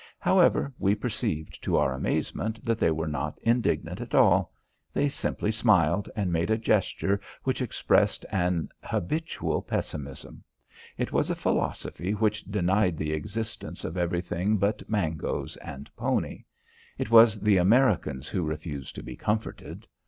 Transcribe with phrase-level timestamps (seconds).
[0.19, 4.51] However, we perceived to our amazement that they were not indignant at all.
[4.91, 10.43] They simply smiled and made a gesture which expressed an habitual pessimism.
[10.97, 16.45] It was a philosophy which denied the existence of everything but mangoes and pony.
[16.97, 19.85] It was the Americans who refused to be comforted.